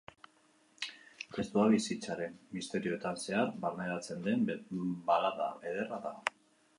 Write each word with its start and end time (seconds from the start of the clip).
Testua 1.35 1.65
bizitzaren 1.73 2.39
misterioetan 2.57 3.21
zehar 3.25 3.53
barneratzen 3.67 4.25
den 4.29 4.49
balada 5.11 5.51
ederra 5.73 6.01
da. 6.07 6.15